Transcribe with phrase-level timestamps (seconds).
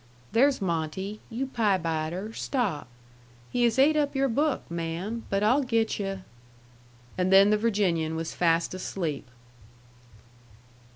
[0.31, 2.87] There's Monte...you pie biter, stop....
[3.51, 6.23] He has ate up your book, ma'am, but I'll get yu'..."
[7.19, 9.29] And then the Virginian was fast asleep.